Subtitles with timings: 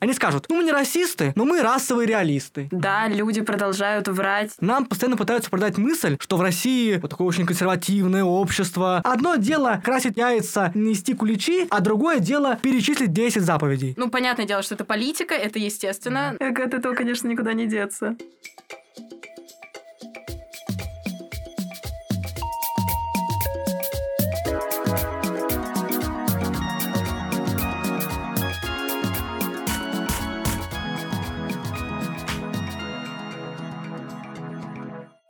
[0.00, 2.68] Они скажут, ну мы не расисты, но мы расовые реалисты.
[2.70, 4.52] Да, люди продолжают врать.
[4.60, 9.00] Нам постоянно пытаются продать мысль, что в России вот такое очень консервативное общество.
[9.02, 13.94] Одно дело красить яйца, нести куличи, а другое дело перечислить 10 заповедей.
[13.96, 16.36] Ну, понятное дело, что это политика, это естественно.
[16.38, 18.16] От этого, конечно, никуда не деться.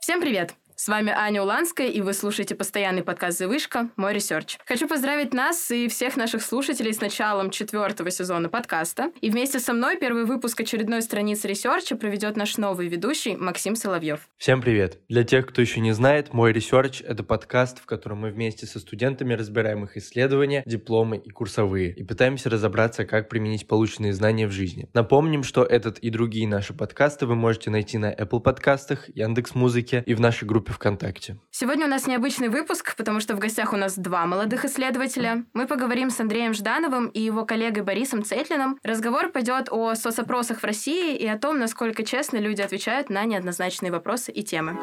[0.09, 0.58] Всем привет!
[0.89, 3.89] С вами Аня Уланская, и вы слушаете постоянный подкаст «Завышка.
[3.95, 4.57] Мой ресерч».
[4.65, 9.11] Хочу поздравить нас и всех наших слушателей с началом четвертого сезона подкаста.
[9.21, 14.27] И вместе со мной первый выпуск очередной страницы ресерча проведет наш новый ведущий Максим Соловьев.
[14.37, 14.97] Всем привет!
[15.09, 18.79] Для тех, кто еще не знает, «Мой ресерч»— это подкаст, в котором мы вместе со
[18.79, 24.51] студентами разбираем их исследования, дипломы и курсовые, и пытаемся разобраться, как применить полученные знания в
[24.51, 24.89] жизни.
[24.95, 30.15] Напомним, что этот и другие наши подкасты вы можете найти на Apple подкастах, Яндекс.Музыке и
[30.15, 31.37] в нашей группе группе ВКонтакте.
[31.51, 35.43] Сегодня у нас необычный выпуск, потому что в гостях у нас два молодых исследователя.
[35.53, 38.79] Мы поговорим с Андреем Ждановым и его коллегой Борисом Цетлиным.
[38.81, 43.91] Разговор пойдет о соцопросах в России и о том, насколько честно люди отвечают на неоднозначные
[43.91, 44.79] вопросы и темы.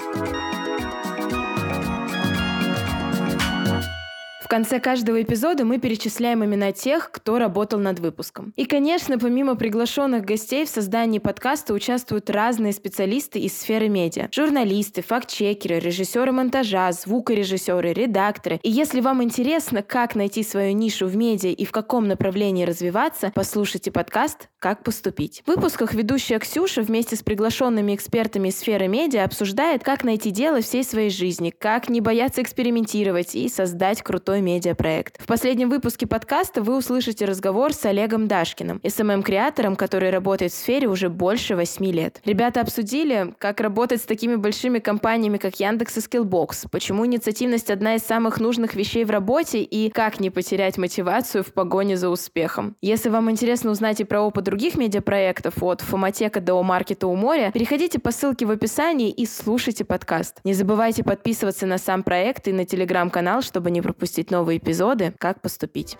[4.46, 8.52] В конце каждого эпизода мы перечисляем имена тех, кто работал над выпуском.
[8.54, 14.28] И, конечно, помимо приглашенных гостей в создании подкаста участвуют разные специалисты из сферы медиа.
[14.30, 18.60] Журналисты, фактчекеры, режиссеры монтажа, звукорежиссеры, редакторы.
[18.62, 23.32] И если вам интересно, как найти свою нишу в медиа и в каком направлении развиваться,
[23.34, 25.42] послушайте подкаст «Как поступить».
[25.44, 30.60] В выпусках ведущая Ксюша вместе с приглашенными экспертами из сферы медиа обсуждает, как найти дело
[30.60, 35.16] всей своей жизни, как не бояться экспериментировать и создать крутой свой медиапроект.
[35.18, 40.88] В последнем выпуске подкаста вы услышите разговор с Олегом Дашкиным, SMM-креатором, который работает в сфере
[40.88, 42.20] уже больше восьми лет.
[42.26, 47.94] Ребята обсудили, как работать с такими большими компаниями, как Яндекс и Skillbox, почему инициативность одна
[47.94, 52.76] из самых нужных вещей в работе и как не потерять мотивацию в погоне за успехом.
[52.82, 57.52] Если вам интересно узнать и про опыт других медиапроектов от Фоматека до Маркета у моря,
[57.54, 60.40] переходите по ссылке в описании и слушайте подкаст.
[60.44, 65.40] Не забывайте подписываться на сам проект и на телеграм-канал, чтобы не пропустить новые эпизоды «Как
[65.40, 65.96] поступить».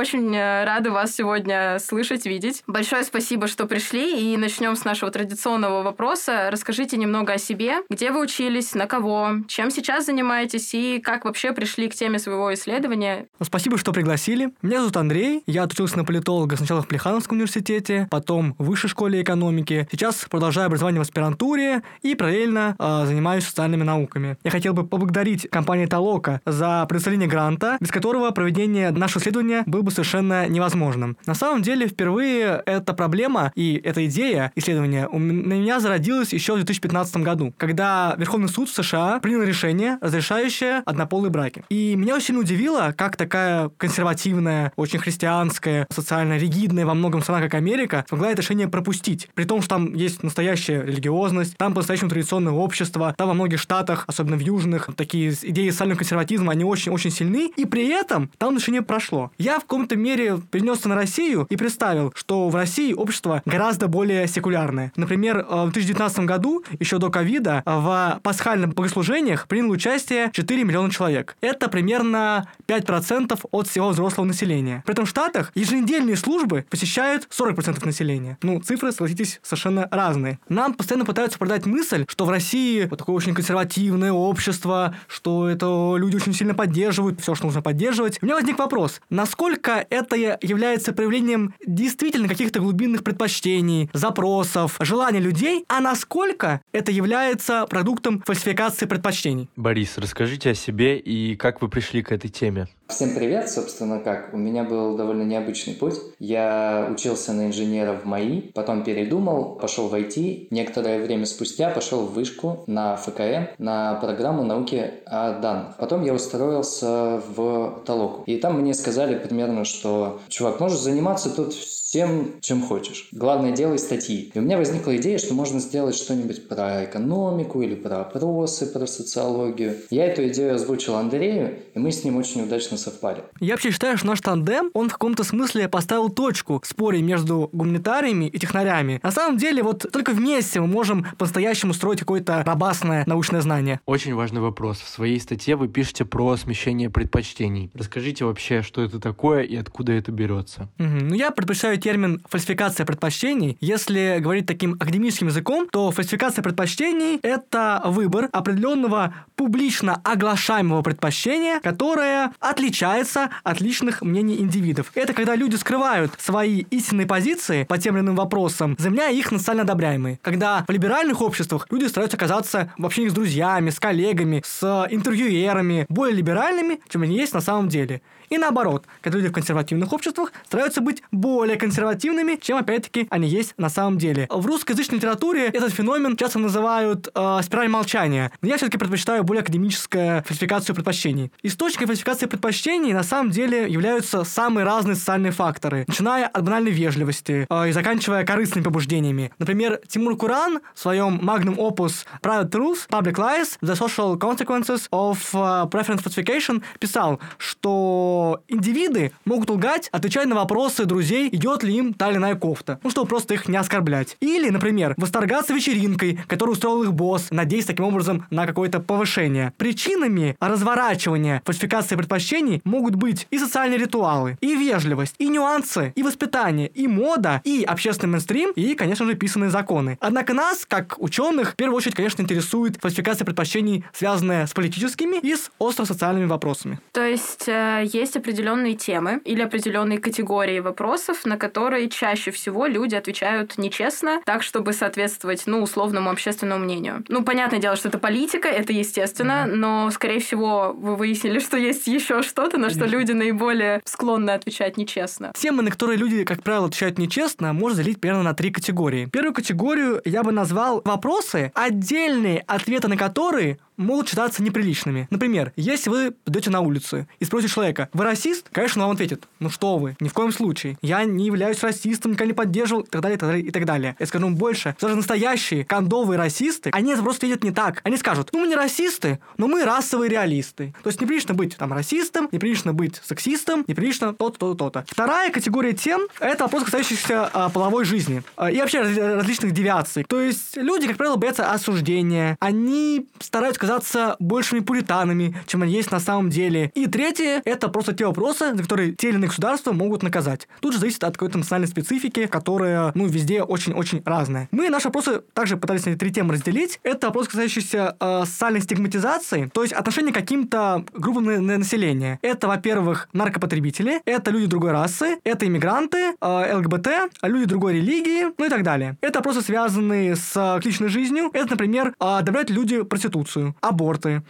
[0.00, 2.62] Очень э, рада вас сегодня слышать, видеть.
[2.66, 4.32] Большое спасибо, что пришли.
[4.32, 6.48] И начнем с нашего традиционного вопроса.
[6.50, 7.82] Расскажите немного о себе.
[7.90, 12.54] Где вы учились, на кого, чем сейчас занимаетесь и как вообще пришли к теме своего
[12.54, 13.26] исследования?
[13.38, 14.54] Ну, спасибо, что пригласили.
[14.62, 15.42] Меня зовут Андрей.
[15.46, 19.86] Я отучился на политолога сначала в Плехановском университете, потом в высшей школе экономики.
[19.92, 24.38] Сейчас продолжаю образование в аспирантуре и параллельно э, занимаюсь социальными науками.
[24.44, 29.82] Я хотел бы поблагодарить компанию Толока за предоставление гранта, без которого проведение нашего исследования было
[29.82, 31.16] бы бы совершенно невозможным.
[31.26, 36.56] На самом деле, впервые эта проблема и эта идея исследования у меня зародилась еще в
[36.56, 41.64] 2015 году, когда Верховный суд США принял решение, разрешающее однополые браки.
[41.68, 47.42] И меня очень сильно удивило, как такая консервативная, очень христианская, социально ригидная во многом страна,
[47.42, 49.28] как Америка, смогла это решение пропустить.
[49.34, 54.04] При том, что там есть настоящая религиозность, там по-настоящему традиционное общество, там во многих штатах,
[54.06, 58.82] особенно в южных, такие идеи социального консерватизма, они очень-очень сильны, и при этом там решение
[58.82, 59.30] прошло.
[59.38, 64.28] Я в каком-то мере перенесся на Россию и представил, что в России общество гораздо более
[64.28, 64.92] секулярное.
[64.94, 70.90] Например, э, в 2019 году, еще до ковида, в пасхальных богослужениях приняло участие 4 миллиона
[70.90, 71.34] человек.
[71.40, 74.82] Это примерно 5% от всего взрослого населения.
[74.84, 78.36] При этом в Штатах еженедельные службы посещают 40% населения.
[78.42, 80.38] Ну, цифры, согласитесь, совершенно разные.
[80.50, 85.94] Нам постоянно пытаются продать мысль, что в России вот такое очень консервативное общество, что это
[85.96, 88.18] люди очень сильно поддерживают все, что нужно поддерживать.
[88.20, 95.20] У меня возник вопрос, насколько насколько это является проявлением действительно каких-то глубинных предпочтений, запросов, желаний
[95.20, 99.48] людей, а насколько это является продуктом фальсификации предпочтений.
[99.56, 102.68] Борис, расскажите о себе и как вы пришли к этой теме.
[102.88, 104.34] Всем привет, собственно, как.
[104.34, 105.94] У меня был довольно необычный путь.
[106.18, 110.48] Я учился на инженера в МАИ, потом передумал, пошел в IT.
[110.50, 115.76] Некоторое время спустя пошел в вышку на ФКМ, на программу науки о данных.
[115.78, 118.24] Потом я устроился в Толоку.
[118.26, 121.54] И там мне сказали примерно, что, чувак, можешь заниматься тут
[121.90, 123.08] всем, чем хочешь.
[123.10, 124.30] Главное, делай статьи.
[124.32, 128.86] И у меня возникла идея, что можно сделать что-нибудь про экономику или про опросы, про
[128.86, 129.74] социологию.
[129.90, 133.24] Я эту идею озвучил Андрею, и мы с ним очень удачно совпали.
[133.40, 137.50] Я вообще считаю, что наш тандем, он в каком-то смысле поставил точку в споре между
[137.52, 139.00] гуманитариями и технарями.
[139.02, 143.80] На самом деле, вот только вместе мы можем по-настоящему строить какое-то робастное научное знание.
[143.86, 144.78] Очень важный вопрос.
[144.78, 147.72] В своей статье вы пишете про смещение предпочтений.
[147.74, 150.68] Расскажите вообще, что это такое и откуда это берется.
[150.78, 151.06] Угу.
[151.06, 153.56] Ну, я предпочитаю термин фальсификация предпочтений.
[153.60, 162.32] Если говорить таким академическим языком, то фальсификация предпочтений– это выбор определенного публично оглашаемого предпочтения, которое
[162.38, 164.92] отличается от личных мнений индивидов.
[164.94, 169.38] Это когда люди скрывают свои истинные позиции по тем или иным вопросам, заменяя их на
[169.38, 170.18] социально одобряемые.
[170.22, 175.86] Когда в либеральных обществах люди стараются оказаться в общении с друзьями, с коллегами, с интервьюерами,
[175.88, 178.02] более либеральными, чем они есть на самом деле.
[178.30, 183.54] И наоборот, когда люди в консервативных обществах стараются быть более консервативными, чем, опять-таки, они есть
[183.56, 184.28] на самом деле.
[184.30, 189.42] В русскоязычной литературе этот феномен часто называют э, спираль молчания, но я все-таки предпочитаю более
[189.42, 191.32] академическую фальсификацию предпочтений.
[191.42, 197.48] Источником фальсификации предпочтений на самом деле являются самые разные социальные факторы, начиная от банальной вежливости
[197.50, 199.32] э, и заканчивая корыстными побуждениями.
[199.40, 205.18] Например, Тимур Куран в своем Magnum Opus Private Truth, Public Lies, The Social Consequences of
[205.34, 211.94] uh, Preference Falsification писал, что индивиды могут лгать, отвечая на вопросы друзей, идет ли им
[211.94, 212.78] та или иная кофта.
[212.82, 214.16] Ну, чтобы просто их не оскорблять.
[214.20, 219.52] Или, например, восторгаться вечеринкой, которую устроил их босс, надеясь таким образом на какое-то повышение.
[219.56, 226.68] Причинами разворачивания фальсификации предпочтений могут быть и социальные ритуалы, и вежливость, и нюансы, и воспитание,
[226.68, 229.98] и мода, и общественный мейнстрим, и, конечно же, писанные законы.
[230.00, 235.34] Однако нас, как ученых, в первую очередь, конечно, интересует фальсификация предпочтений, связанная с политическими и
[235.34, 236.80] с остро-социальными вопросами.
[236.92, 242.94] То есть э, есть определенные темы или определенные категории вопросов, на которые чаще всего люди
[242.94, 247.04] отвечают нечестно, так, чтобы соответствовать, ну, условному общественному мнению.
[247.08, 249.54] Ну, понятное дело, что это политика, это естественно, mm-hmm.
[249.54, 252.86] но, скорее всего, вы выяснили, что есть еще что-то, на Конечно.
[252.86, 255.32] что люди наиболее склонны отвечать нечестно.
[255.36, 259.06] Темы, на которые люди, как правило, отвечают нечестно, можно делить примерно на три категории.
[259.06, 265.08] Первую категорию я бы назвал вопросы, отдельные ответы на которые могут считаться неприличными.
[265.10, 268.48] Например, если вы идете на улицу и спросите человека, вы расист?
[268.52, 270.76] Конечно, он вам ответит, ну что вы, ни в коем случае.
[270.82, 273.64] Я не являюсь расистом, никогда не поддерживал, и так далее, и так далее, и так
[273.64, 273.96] далее.
[273.98, 277.80] Я скажу вам больше, даже настоящие кондовые расисты, они просто видят не так.
[277.84, 280.74] Они скажут, ну мы не расисты, но мы расовые реалисты.
[280.82, 284.84] То есть неприлично быть там расистом, неприлично быть сексистом, неприлично то-то, то-то, то-то.
[284.88, 290.04] Вторая категория тем— это вопрос, касающийся а, половой жизни а, и вообще различных девиаций.
[290.04, 295.92] То есть люди, как правило, боятся осуждения, они стараются казаться большими пуританами, чем они есть
[295.92, 296.72] на самом деле.
[296.74, 300.48] И третье— это просто те вопросы, за которые те или иные государства могут наказать.
[300.60, 304.48] Тут же зависит от какой-то национальной специфики, которая, ну, везде очень-очень разная.
[304.50, 306.80] Мы наши вопросы также пытались на три темы разделить.
[306.82, 312.18] Это вопрос, касающийся э, социальной стигматизации, то есть отношение к каким-то группам на, на населения.
[312.22, 316.88] Это, во-первых, наркопотребители, это люди другой расы, это иммигранты, э, ЛГБТ,
[317.22, 318.96] люди другой религии, ну и так далее.
[319.00, 321.30] Это вопросы, связанные с э, личной жизнью.
[321.32, 324.22] Это, например, э, одобряют люди проституцию, аборты,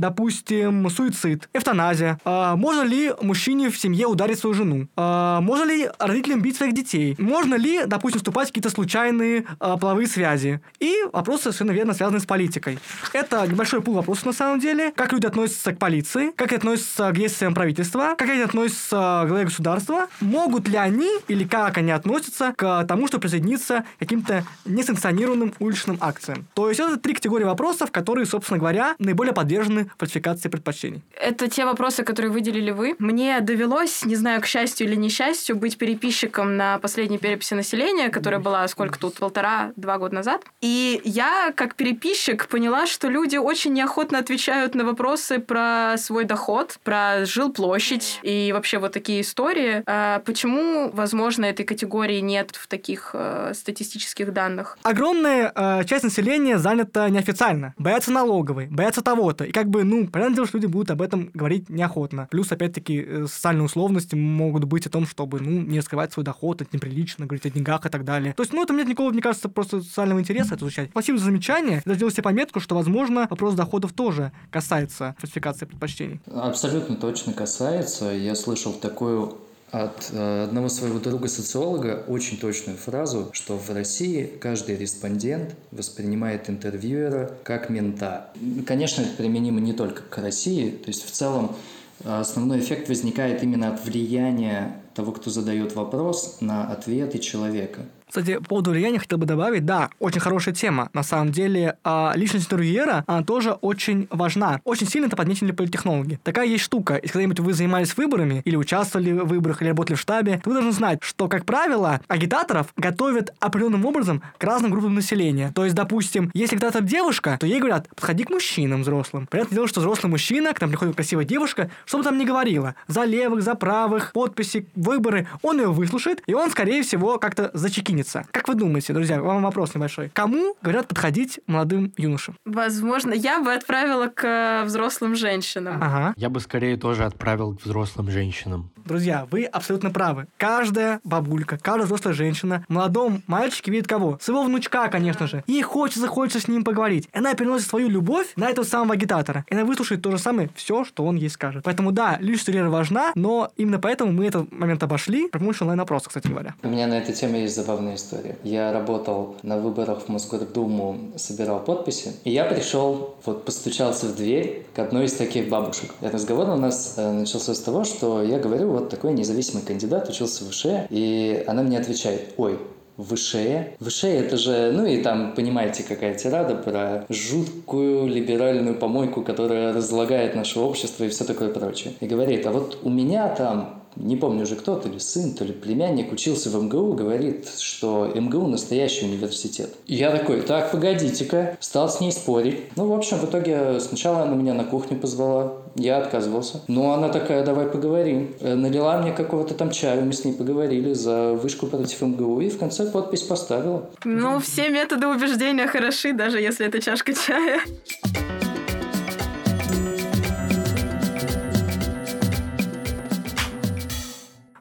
[0.00, 2.18] допустим, суицид, эвтаназия.
[2.24, 4.88] А, можно ли мужчине в семье ударить свою жену?
[4.96, 7.14] А, можно ли родителям бить своих детей?
[7.18, 10.60] Можно ли, допустим, вступать в какие-то случайные а, половые связи?
[10.80, 12.78] И вопросы, совершенно верно, связаны с политикой.
[13.12, 14.92] Это небольшой пул вопросов на самом деле.
[14.92, 16.30] Как люди относятся к полиции?
[16.36, 18.14] Как они относятся к действиям правительства?
[18.16, 20.08] Как они относятся к главе государства?
[20.20, 25.98] Могут ли они или как они относятся к тому, что присоединиться к каким-то несанкционированным уличным
[26.00, 26.46] акциям?
[26.54, 31.02] То есть это три категории вопросов, которые, собственно говоря, наиболее подвержены подвержены фальсификации предпочтений.
[31.20, 32.96] Это те вопросы, которые выделили вы.
[32.98, 38.40] Мне довелось, не знаю, к счастью или несчастью, быть переписчиком на последней переписи населения, которая
[38.40, 40.42] была сколько тут, полтора-два года назад.
[40.60, 46.78] И я, как переписчик, поняла, что люди очень неохотно отвечают на вопросы про свой доход,
[46.84, 49.82] про жилплощадь и вообще вот такие истории.
[49.86, 54.78] А почему, возможно, этой категории нет в таких э, статистических данных?
[54.82, 57.74] Огромная э, часть населения занята неофициально.
[57.78, 59.44] Боятся налоговой, боятся того-то.
[59.44, 62.26] И как бы, ну, понятное дело, что люди будут об этом говорить неохотно.
[62.30, 66.60] Плюс, опять-таки, э, социальные условности могут быть о том, чтобы, ну, не скрывать свой доход,
[66.60, 68.34] это неприлично, говорить о деньгах и так далее.
[68.34, 70.90] То есть, ну, это нет никакого, мне кажется, просто социального интереса это изучать.
[70.90, 71.82] Спасибо за замечание.
[71.86, 76.20] Я сделал себе пометку, что, возможно, вопрос доходов тоже касается фальсификации предпочтений.
[76.26, 78.06] Абсолютно точно касается.
[78.06, 79.38] Я слышал такую
[79.74, 87.32] от э, одного своего друга-социолога очень точную фразу, что в России каждый респондент воспринимает интервьюера
[87.42, 88.30] как мента.
[88.66, 91.56] Конечно, это применимо не только к России, то есть в целом
[92.04, 97.82] э, основной эффект возникает именно от влияния того, кто задает вопрос, на ответы человека.
[98.14, 100.88] Кстати, по поводу влияния хотел бы добавить, да, очень хорошая тема.
[100.92, 104.60] На самом деле, а, личность интервьюера, она тоже очень важна.
[104.62, 106.20] Очень сильно это подметили политтехнологи.
[106.22, 106.94] Такая есть штука.
[106.94, 110.54] Если когда-нибудь вы занимались выборами, или участвовали в выборах, или работали в штабе, то вы
[110.54, 115.50] должны знать, что, как правило, агитаторов готовят определенным образом к разным группам населения.
[115.52, 119.26] То есть, допустим, если агитатор девушка, то ей говорят, подходи к мужчинам взрослым.
[119.26, 122.76] Понятное дело, что взрослый мужчина, к нам приходит красивая девушка, что бы там ни говорила,
[122.86, 128.04] за левых, за правых, подписи, выборы, он ее выслушает, и он, скорее всего, как-то зачекинет
[128.04, 128.24] изменится.
[128.30, 130.10] Как вы думаете, друзья, вам вопрос небольшой.
[130.12, 132.36] Кому говорят подходить молодым юношам?
[132.44, 135.82] Возможно, я бы отправила к э, взрослым женщинам.
[135.82, 136.14] Ага.
[136.16, 138.70] Я бы скорее тоже отправил к взрослым женщинам.
[138.84, 140.26] Друзья, вы абсолютно правы.
[140.36, 144.18] Каждая бабулька, каждая взрослая женщина молодом мальчике видит кого?
[144.20, 145.42] Своего внучка, конечно же.
[145.46, 147.08] Ей хочется, хочется с ним поговорить.
[147.12, 149.44] И она переносит свою любовь на этого самого агитатора.
[149.48, 151.64] И она выслушает то же самое, все, что он ей скажет.
[151.64, 156.28] Поэтому да, личность важна, но именно поэтому мы этот момент обошли при помощи онлайн-опроса, кстати
[156.28, 156.54] говоря.
[156.62, 158.36] У меня на эту тему есть забавная история.
[158.42, 164.66] Я работал на выборах в Мосгордуму, собирал подписи, и я пришел, вот постучался в дверь
[164.74, 165.94] к одной из таких бабушек.
[166.00, 170.08] И разговор у нас э, начался с того, что я говорю, вот такой независимый кандидат,
[170.08, 172.58] учился в ВШЭ, и она мне отвечает, ой,
[172.96, 173.74] Выше.
[173.80, 180.36] Выше это же, ну и там, понимаете, какая тирада про жуткую либеральную помойку, которая разлагает
[180.36, 181.94] наше общество и все такое прочее.
[182.00, 185.44] И говорит, а вот у меня там не помню уже кто, то ли сын, то
[185.44, 189.74] ли племянник, учился в МГУ, говорит, что МГУ настоящий университет.
[189.86, 192.60] И я такой, так, погодите-ка, стал с ней спорить.
[192.76, 196.60] Ну, в общем, в итоге сначала она меня на кухню позвала, я отказывался.
[196.68, 198.34] Ну, она такая, давай поговорим.
[198.40, 202.50] Э, налила мне какого-то там чаю, мы с ней поговорили за вышку против МГУ, и
[202.50, 203.88] в конце подпись поставила.
[204.04, 207.60] Ну, все методы убеждения хороши, даже если это чашка чая.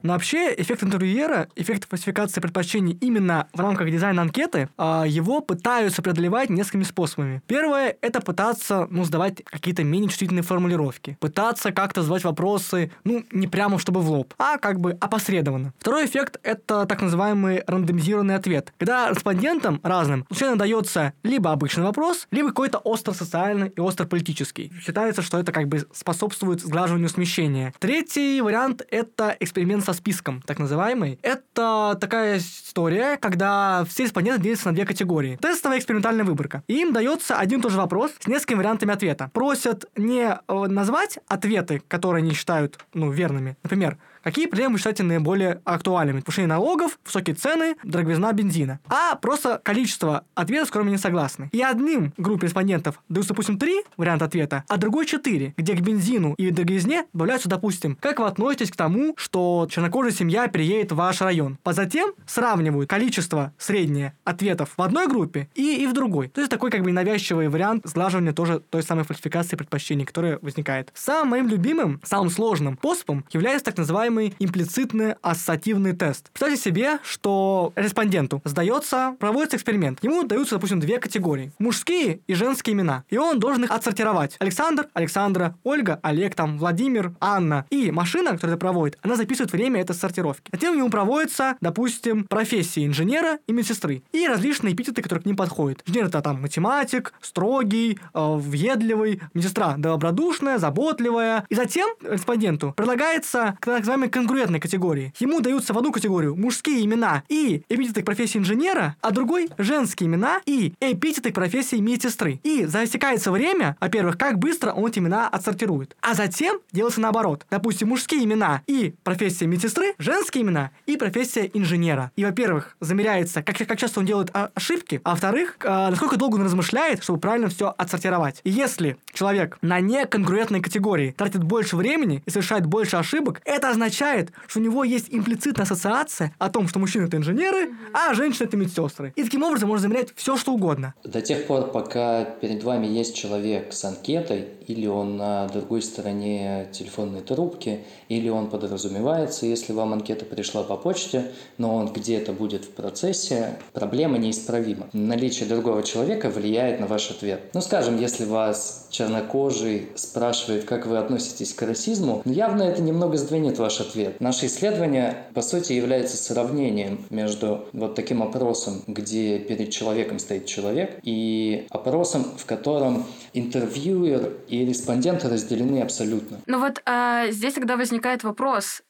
[0.04, 6.02] Но вообще эффект интервьюера, эффект фальсификации предпочтений именно в рамках дизайна анкеты, а, его пытаются
[6.02, 7.42] преодолевать несколькими способами.
[7.48, 11.18] Первое— это пытаться, ну, сдавать какие-то менее чувствительные формулировки.
[11.22, 15.74] Пытаться как-то задавать вопросы, ну, не прямо чтобы в лоб, а как бы опосредованно.
[15.80, 18.74] Второй эффект— это так называемый рандомизированный ответ.
[18.78, 24.70] Когда респондентам разным случайно дается либо обычный вопрос, либо какой-то остро-социальный и остро-политический.
[24.82, 27.74] Считается, что это как бы способствует сглаживанию смещения.
[27.80, 31.20] Третий вариант— это эксперимент со со списком, так называемый.
[31.22, 35.38] Это такая история, когда все респонденты делятся на две категории.
[35.42, 36.64] Тестовая экспериментальная выборка.
[36.68, 39.30] И им дается один и тот же вопрос с несколькими вариантами ответа.
[39.34, 43.56] Просят не э, назвать ответы, которые они считают ну, верными.
[43.64, 46.22] Например, Какие проблемы вы считаете наиболее актуальными?
[46.22, 48.80] Повышение налогов, высокие цены, дороговизна бензина.
[48.88, 51.50] А просто количество ответов, с которыми не согласны.
[51.52, 56.36] И одним группе респондентов даются, допустим, три варианта ответа, а другой четыре, где к бензину
[56.38, 61.20] и дороговизне добавляются, допустим, как вы относитесь к тому, что чернокожая семья переедет в ваш
[61.20, 61.58] район.
[61.66, 66.30] А затем сравнивают количество среднее ответов в одной группе и, и в другой.
[66.30, 70.92] То есть такой как бы навязчивый вариант сглаживания тоже той самой фальсификации предпочтений, которая возникает.
[70.94, 76.30] Самым моим любимым, самым сложным способом является так называемый называемый имплицитный ассоциативный тест.
[76.32, 80.04] Представьте себе, что респонденту сдается, проводится эксперимент.
[80.04, 81.52] Ему даются, допустим, две категории.
[81.60, 83.04] Мужские и женские имена.
[83.10, 84.36] И он должен их отсортировать.
[84.40, 87.66] Александр, Александра, Ольга, Олег, там, Владимир, Анна.
[87.70, 90.50] И машина, которая это проводит, она записывает время этой сортировки.
[90.52, 94.04] Затем ему проводятся, допустим, профессии инженера и медсестры.
[94.12, 95.82] И различные эпитеты, которые к ним подходят.
[95.88, 101.46] Инженер это там математик, строгий, э, въедливый, медсестра добродушная, заботливая.
[101.50, 105.14] И затем респонденту предлагается так называемый называемой конкурентной категории.
[105.20, 110.08] Ему даются в одну категорию мужские имена и эпитеты к профессии инженера, а другой женские
[110.08, 112.40] имена и эпитеты к профессии медсестры.
[112.44, 115.96] И засекается время, во-первых, как быстро он эти имена отсортирует.
[116.02, 117.46] А затем делается наоборот.
[117.50, 122.12] Допустим, мужские имена и профессия медсестры, женские имена и профессия инженера.
[122.16, 126.44] И, во-первых, замеряется, как, как часто он делает ошибки, а во-вторых, э, насколько долго он
[126.44, 128.42] размышляет, чтобы правильно все отсортировать.
[128.44, 133.93] И если человек на неконкурентной категории тратит больше времени и совершает больше ошибок, это означает,
[133.94, 138.46] означает, что у него есть имплицитная ассоциация о том, что мужчины это инженеры, а женщины
[138.48, 139.14] это медсестры.
[139.16, 140.96] И таким образом можно замерять все, что угодно.
[141.04, 146.68] До тех пор, пока перед вами есть человек с анкетой, или он на другой стороне
[146.72, 152.66] телефонной трубки, или он подразумевается, если вам анкета пришла по почте, но он где-то будет
[152.66, 154.88] в процессе, проблема неисправима.
[154.94, 157.42] Наличие другого человека влияет на ваш ответ.
[157.54, 163.58] Ну, скажем, если вас чернокожий спрашивает, как вы относитесь к расизму, явно это немного сдвинет
[163.60, 164.20] ваш ответ.
[164.20, 171.00] Наше исследование, по сути, является сравнением между вот таким опросом, где перед человеком стоит человек,
[171.04, 176.40] и опросом, в котором интервьюер и респонденты разделены абсолютно.
[176.46, 178.82] Ну вот а, здесь тогда возникает вопрос,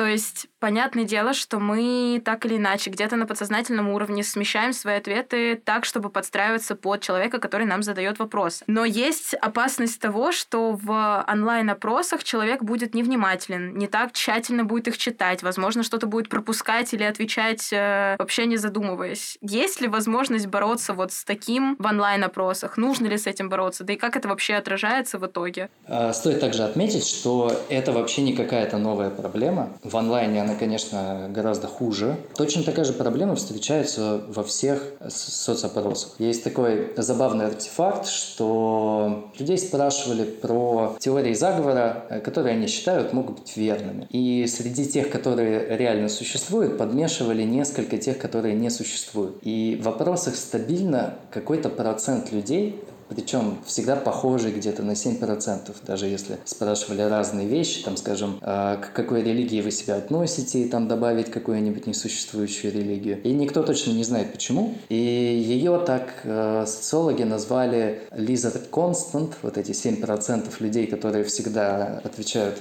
[0.00, 4.94] То есть, понятное дело, что мы так или иначе где-то на подсознательном уровне смещаем свои
[4.94, 8.62] ответы так, чтобы подстраиваться под человека, который нам задает вопрос.
[8.66, 14.96] Но есть опасность того, что в онлайн-опросах человек будет невнимателен, не так тщательно будет их
[14.96, 19.36] читать, возможно, что-то будет пропускать или отвечать э, вообще не задумываясь.
[19.42, 22.78] Есть ли возможность бороться вот с таким в онлайн-опросах?
[22.78, 23.84] Нужно ли с этим бороться?
[23.84, 25.68] Да и как это вообще отражается в итоге?
[25.86, 29.68] А, стоит также отметить, что это вообще не какая-то новая проблема.
[29.90, 32.16] В онлайне она, конечно, гораздо хуже.
[32.36, 36.12] Точно такая же проблема встречается во всех соцопросах.
[36.18, 43.40] Есть такой забавный артефакт, что людей спрашивали про теории заговора, э, которые они считают могут
[43.40, 44.06] быть верными.
[44.10, 49.38] И среди тех, которые реально существуют, подмешивали несколько тех, которые не существуют.
[49.42, 52.80] И в вопросах стабильно какой-то процент людей
[53.10, 58.92] причем всегда похожий где-то на 7%, даже если спрашивали разные вещи, там, скажем, «А к
[58.92, 63.20] какой религии вы себя относите, и там добавить какую-нибудь несуществующую религию.
[63.22, 64.74] И никто точно не знает почему.
[64.88, 72.60] И ее так э, социологи назвали Lizard Constant, вот эти 7% людей, которые всегда отвечают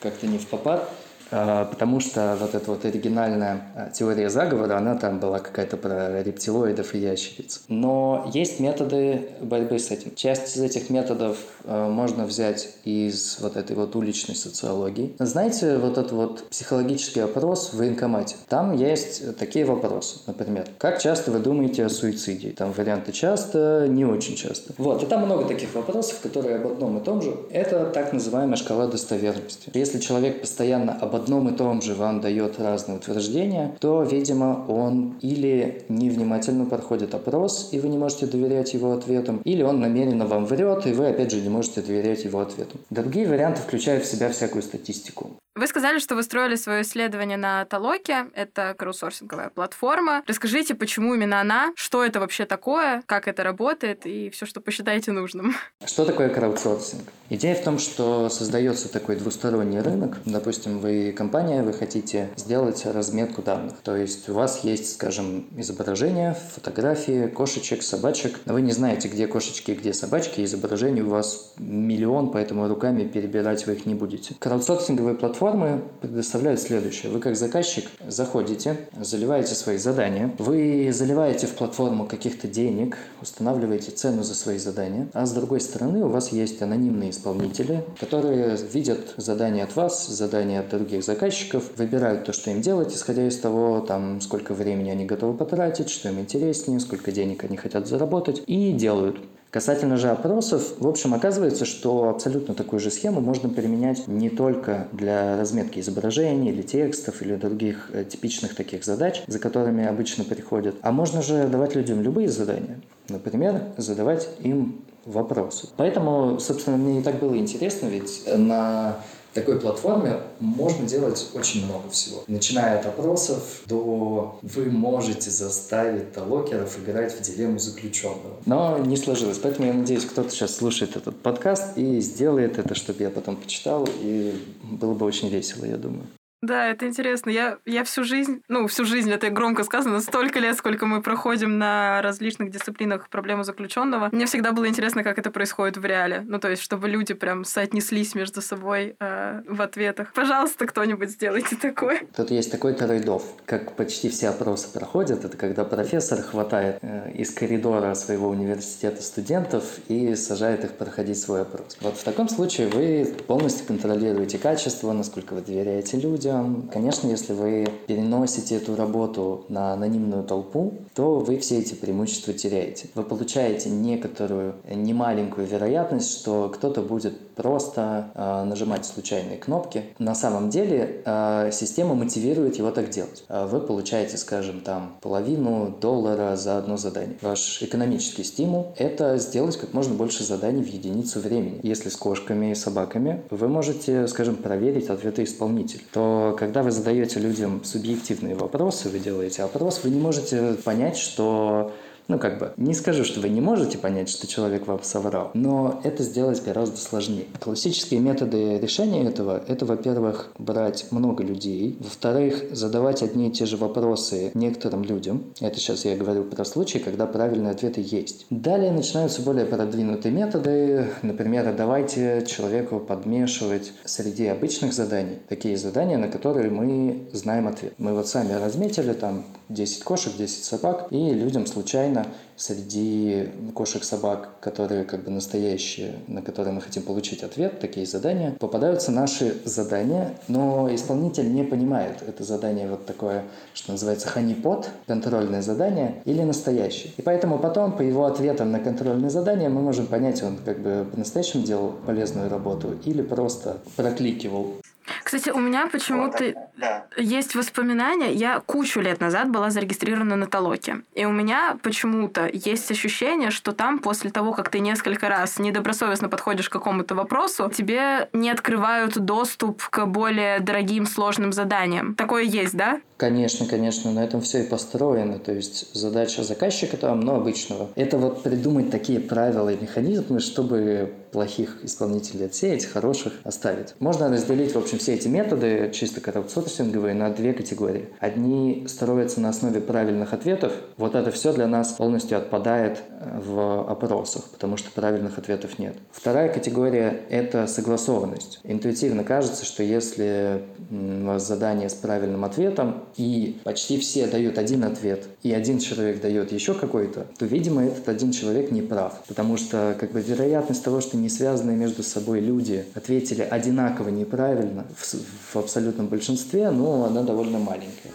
[0.00, 0.88] как-то не в попад.
[1.30, 6.22] А, потому что вот эта вот оригинальная а, теория заговора, она там была какая-то про
[6.22, 7.62] рептилоидов и ящериц.
[7.68, 10.14] Но есть методы борьбы с этим.
[10.14, 15.14] Часть из этих методов а, можно взять из вот этой вот уличной социологии.
[15.18, 18.36] Знаете, вот этот вот психологический опрос в военкомате.
[18.48, 22.50] Там есть такие вопросы, например, как часто вы думаете о суициде?
[22.50, 24.72] Там варианты часто, не очень часто.
[24.78, 27.36] Вот, и там много таких вопросов, которые об одном и том же.
[27.50, 29.70] Это так называемая шкала достоверности.
[29.74, 35.16] Если человек постоянно об одном и том же вам дает разные утверждения, то, видимо, он
[35.20, 40.46] или невнимательно проходит опрос, и вы не можете доверять его ответам, или он намеренно вам
[40.46, 42.80] врет, и вы, опять же, не можете доверять его ответам.
[42.90, 45.30] Другие варианты включают в себя всякую статистику.
[45.58, 48.26] Вы сказали, что вы строили свое исследование на Толоке.
[48.34, 50.22] Это краудсорсинговая платформа.
[50.28, 55.10] Расскажите, почему именно она, что это вообще такое, как это работает и все, что посчитаете
[55.10, 55.56] нужным.
[55.84, 57.02] Что такое краудсорсинг?
[57.30, 60.18] Идея в том, что создается такой двусторонний рынок.
[60.24, 63.78] Допустим, вы компания, вы хотите сделать разметку данных.
[63.82, 68.38] То есть у вас есть, скажем, изображение, фотографии, кошечек, собачек.
[68.44, 70.44] Но вы не знаете, где кошечки, где собачки.
[70.44, 74.36] Изображений у вас миллион, поэтому руками перебирать вы их не будете.
[74.38, 77.10] Краудсорсинговые платформы платформы предоставляют следующее.
[77.10, 84.22] Вы как заказчик заходите, заливаете свои задания, вы заливаете в платформу каких-то денег, устанавливаете цену
[84.22, 89.64] за свои задания, а с другой стороны у вас есть анонимные исполнители, которые видят задания
[89.64, 94.20] от вас, задания от других заказчиков, выбирают то, что им делать, исходя из того, там,
[94.20, 99.18] сколько времени они готовы потратить, что им интереснее, сколько денег они хотят заработать, и делают.
[99.50, 104.88] Касательно же опросов, в общем, оказывается, что абсолютно такую же схему можно применять не только
[104.92, 110.74] для разметки изображений или текстов или других э, типичных таких задач, за которыми обычно приходят,
[110.82, 112.80] а можно же давать людям любые задания.
[113.08, 115.68] Например, задавать им вопросы.
[115.78, 118.98] Поэтому, собственно, мне и так было интересно, ведь на
[119.40, 122.24] такой платформе можно делать очень много всего.
[122.26, 128.36] Начиная от опросов до вы можете заставить талокеров играть в дилемму заключенного.
[128.46, 129.38] Но не сложилось.
[129.38, 133.88] Поэтому я надеюсь, кто-то сейчас слушает этот подкаст и сделает это, чтобы я потом почитал,
[134.00, 136.06] и было бы очень весело, я думаю.
[136.40, 137.30] Да, это интересно.
[137.30, 141.58] Я, я всю жизнь, ну, всю жизнь, это громко сказано, столько лет, сколько мы проходим
[141.58, 146.22] на различных дисциплинах проблему заключенного, мне всегда было интересно, как это происходит в реале.
[146.26, 150.12] Ну, то есть, чтобы люди прям соотнеслись между собой э, в ответах.
[150.12, 152.02] Пожалуйста, кто-нибудь сделайте такое.
[152.16, 157.32] Тут есть такой трейдов, как почти все опросы проходят, это когда профессор хватает э, из
[157.32, 161.76] коридора своего университета студентов и сажает их проходить свой опрос.
[161.80, 166.68] Вот в таком случае вы полностью контролируете качество, насколько вы доверяете людям, людям.
[166.72, 172.88] Конечно, если вы переносите эту работу на анонимную толпу, то вы все эти преимущества теряете.
[172.94, 179.84] Вы получаете некоторую немаленькую вероятность, что кто-то будет просто э, нажимать случайные кнопки.
[179.98, 183.24] На самом деле э, система мотивирует его так делать.
[183.28, 187.16] А вы получаете, скажем, там половину доллара за одно задание.
[187.22, 191.60] Ваш экономический стимул– это сделать как можно больше заданий в единицу времени.
[191.62, 197.20] Если с кошками и собаками вы можете, скажем, проверить ответы исполнителя, то когда вы задаете
[197.20, 201.72] людям субъективные вопросы, вы делаете опрос, вы не можете понять, что
[202.08, 205.78] Ну, как бы, не скажу, что вы не можете понять, что человек вам соврал, но
[205.84, 207.26] это сделать гораздо сложнее.
[207.38, 213.58] Классические методы решения этого– это, во-первых, брать много людей, во-вторых, задавать одни и те же
[213.58, 215.22] вопросы некоторым людям.
[215.42, 218.24] Это сейчас я говорю про случаи, когда правильные ответы есть.
[218.30, 226.08] Далее начинаются более продвинутые методы, например, давайте человеку подмешивать среди обычных заданий такие задания, на
[226.08, 227.74] которые мы знаем ответ.
[227.76, 231.97] Мы вот сами разметили там 10 кошек, 10 собак, и людям случайно
[232.36, 238.92] среди кошек-собак, которые как бы настоящие, на которые мы хотим получить ответ, такие задания, попадаются
[238.92, 246.02] наши задания, но исполнитель не понимает, это задание вот такое, что называется ханипот, контрольное задание,
[246.04, 246.92] или настоящее.
[246.96, 250.86] И поэтому потом по его ответам на контрольное задание мы можем понять, он как бы
[250.90, 254.54] по-настоящему делал полезную работу или просто прокликивал
[255.02, 256.86] кстати, у меня почему-то да.
[256.96, 258.12] есть воспоминания.
[258.12, 260.82] Я кучу лет назад была зарегистрирована на Толоке.
[260.94, 266.08] И у меня почему-то есть ощущение, что там после того, как ты несколько раз недобросовестно
[266.08, 271.94] подходишь к какому-то вопросу, тебе не открывают доступ к более дорогим, сложным заданиям.
[271.94, 272.80] Такое есть, да?
[272.98, 275.20] Конечно, конечно, на этом все и построено.
[275.20, 280.92] То есть задача заказчика там, ну, обычного, это вот придумать такие правила и механизмы, чтобы
[281.12, 283.74] плохих исполнителей отсеять, хороших оставить.
[283.78, 287.88] Можно разделить, в общем, все эти методы, чисто краудсорсинговые, на две категории.
[288.00, 290.52] Одни строятся на основе правильных ответов.
[290.76, 295.76] Вот это все для нас полностью отпадает э, в опросах, потому что правильных ответов нет.
[295.92, 298.40] Вторая категория– это согласованность.
[298.42, 304.64] Интуитивно кажется, что если у вас задание с правильным ответом, и почти все дают один
[304.64, 309.02] ответ, и один человек дает еще какой-то, то, видимо, этот один человек не прав.
[309.06, 314.66] Потому что как бы вероятность того, что не связанные между собой люди ответили одинаково неправильно
[314.76, 314.94] в,
[315.32, 317.92] в абсолютном большинстве, ну, она довольно маленькая.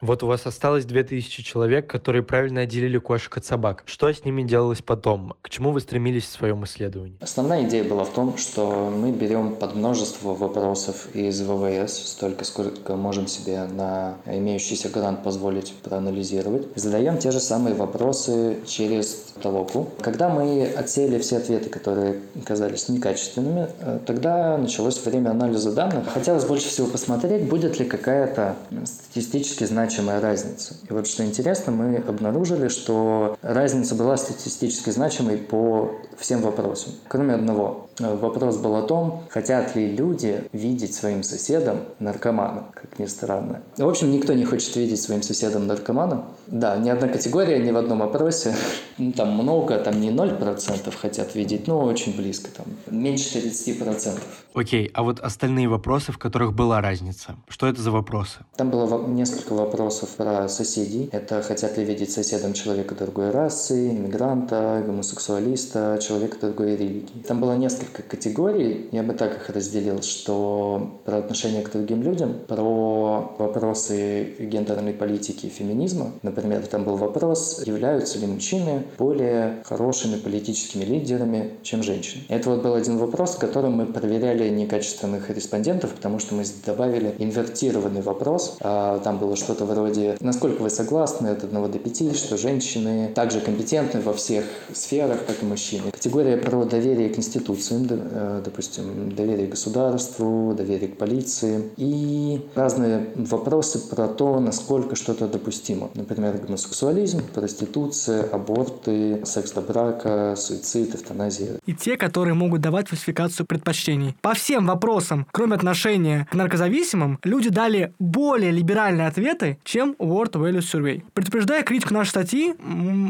[0.00, 3.82] Вот у вас осталось 2000 человек, которые правильно отделили кошек от собак.
[3.84, 5.34] Что с ними делалось потом?
[5.42, 7.16] К чему вы стремились в своем исследовании?
[7.20, 12.94] Основная идея была в том, что мы берем под множество вопросов из ВВС, столько, сколько
[12.94, 19.88] можем себе на имеющийся грант позволить проанализировать, задаем те же самые вопросы через толоку.
[20.00, 26.08] Когда мы отсеяли все ответы, которые казались некачественными, э, тогда началось время анализа данных.
[26.14, 30.74] Хотелось больше всего посмотреть, будет ли какая-то статистически значимая значимая разница.
[30.88, 37.34] И вот что интересно, мы обнаружили, что разница была статистически значимой по всем вопросам, кроме
[37.34, 37.88] одного.
[37.98, 43.62] Вопрос был о том, хотят ли люди видеть своим соседом наркомана, как ни странно.
[43.76, 46.24] В общем, никто не хочет видеть своим соседом наркомана.
[46.46, 48.54] Да, ни одна категория, ни в одном опросе.
[49.00, 54.18] Ну, там много, там не 0% хотят видеть, но очень близко, там меньше 30%.
[54.54, 58.40] Окей, а вот остальные вопросы, в которых была разница, что это за вопросы?
[58.56, 59.77] Там было несколько вопросов
[60.16, 61.08] про соседей.
[61.12, 67.22] Это хотят ли видеть соседом человека другой расы, иммигранта, гомосексуалиста, человека другой религии.
[67.26, 72.34] Там было несколько категорий, я бы так их разделил, что про отношение к другим людям,
[72.46, 76.12] про вопросы гендерной политики и феминизма.
[76.22, 82.24] Например, там был вопрос, являются ли мужчины более хорошими политическими лидерами, чем женщины.
[82.28, 88.02] Это вот был один вопрос, которым мы проверяли некачественных респондентов, потому что мы добавили инвертированный
[88.02, 88.56] вопрос.
[88.60, 93.40] А, там было что-то вроде, насколько вы согласны от 1 до 5, что женщины также
[93.40, 95.90] компетентны во всех сферах, как и мужчины.
[95.90, 103.08] Категория про доверие к институциям, э, допустим, доверие к государству, доверие к полиции и разные
[103.16, 105.90] вопросы про то, насколько что-то допустимо.
[105.94, 111.58] Например, гомосексуализм, проституция, аборты, секс до брака, суицид, эвтаназия.
[111.66, 114.16] И те, которые могут давать фальсификацию предпочтений.
[114.20, 120.58] По всем вопросам, кроме отношения к наркозависимым, люди дали более либеральные ответы, чем World Value
[120.60, 121.02] Survey.
[121.14, 122.54] Предупреждая критику нашей статьи,